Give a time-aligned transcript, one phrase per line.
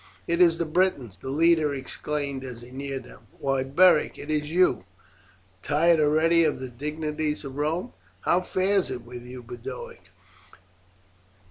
[0.25, 3.27] "It is the Britons," the leader exclaimed as he neared them.
[3.37, 4.85] "Why, Beric, is it you,
[5.61, 7.93] tired already of the dignities of Rome?
[8.21, 9.99] How fares it with you, Boduoc?"